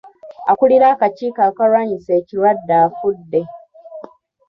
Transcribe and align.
Akulira 0.51 0.85
akakiiko 0.93 1.39
akalwanyisa 1.49 2.11
ekirwadde 2.19 2.73
afudde. 2.85 3.41